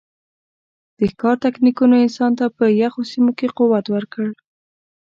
[0.97, 4.27] د ښکار تکتیکونو انسان ته په یخو سیمو کې قوت ورکړ.